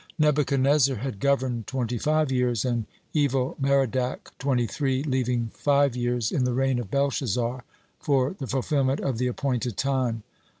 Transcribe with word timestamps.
Nebuchadnezzar 0.17 0.95
had 0.95 1.19
governed 1.19 1.67
twenty 1.67 1.99
five 1.99 2.31
years, 2.31 2.65
and 2.65 2.87
Evil 3.13 3.55
merodach 3.59 4.33
twenty 4.39 4.65
three, 4.65 5.03
leaving 5.03 5.51
five 5.53 5.95
years 5.95 6.31
in 6.31 6.43
the 6.43 6.53
reign 6.55 6.79
of 6.79 6.89
Belshazzar 6.89 7.63
for 7.99 8.33
the 8.39 8.47
fulfilment 8.47 8.99
of 8.99 9.19
the 9.19 9.27
appointed 9.27 9.77
time. 9.77 10.23